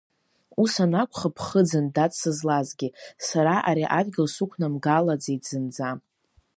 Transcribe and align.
Ус 0.61 0.73
анакәха, 0.83 1.29
ԥхыӡын, 1.35 1.85
дад, 1.95 2.11
сызлазгьы, 2.19 2.89
сара 3.27 3.55
ари 3.69 3.85
адгьыл 3.99 4.27
сықәнамгалаӡеит 4.35 5.43
зынӡа! 5.49 5.89